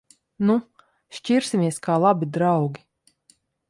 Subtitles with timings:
[0.49, 0.55] Nu!
[1.19, 2.87] Šķirsimies kā labi draugi.